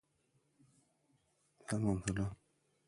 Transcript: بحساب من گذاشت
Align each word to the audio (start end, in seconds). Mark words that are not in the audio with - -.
بحساب 1.59 1.81
من 1.81 1.95
گذاشت 1.99 2.31